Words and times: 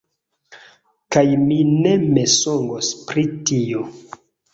Kaj 1.15 1.23
mi 1.41 1.57
ne 1.73 1.91
mensogos 2.05 2.89
pri 3.11 3.27
tio! 3.51 3.85